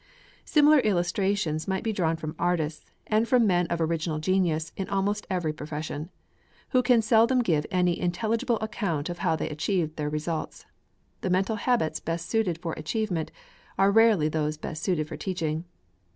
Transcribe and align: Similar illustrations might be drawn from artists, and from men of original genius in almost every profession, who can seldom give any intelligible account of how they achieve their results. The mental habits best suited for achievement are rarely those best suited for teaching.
Similar 0.45 0.79
illustrations 0.79 1.67
might 1.67 1.83
be 1.83 1.93
drawn 1.93 2.15
from 2.15 2.35
artists, 2.39 2.89
and 3.05 3.27
from 3.27 3.45
men 3.45 3.67
of 3.67 3.79
original 3.79 4.17
genius 4.17 4.71
in 4.75 4.89
almost 4.89 5.27
every 5.29 5.53
profession, 5.53 6.09
who 6.69 6.81
can 6.81 7.03
seldom 7.03 7.43
give 7.43 7.67
any 7.69 7.99
intelligible 7.99 8.57
account 8.61 9.09
of 9.09 9.19
how 9.19 9.35
they 9.35 9.47
achieve 9.49 9.95
their 9.97 10.09
results. 10.09 10.65
The 11.21 11.29
mental 11.29 11.57
habits 11.57 11.99
best 11.99 12.27
suited 12.31 12.57
for 12.57 12.73
achievement 12.73 13.29
are 13.77 13.91
rarely 13.91 14.27
those 14.27 14.57
best 14.57 14.81
suited 14.81 15.07
for 15.07 15.17
teaching. 15.17 15.65